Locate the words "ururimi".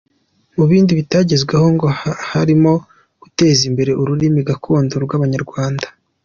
4.01-4.39